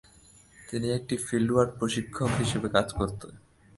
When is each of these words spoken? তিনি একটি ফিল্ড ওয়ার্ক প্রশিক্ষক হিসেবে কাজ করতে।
তিনি 0.59 0.87
একটি 0.97 1.15
ফিল্ড 1.25 1.49
ওয়ার্ক 1.53 1.71
প্রশিক্ষক 1.79 2.31
হিসেবে 2.41 2.67
কাজ 2.75 2.87
করতে। 2.99 3.27